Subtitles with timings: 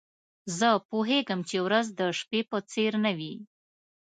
[0.57, 3.33] زه پوهیږم چي ورځ د شپې په څېر نه وي.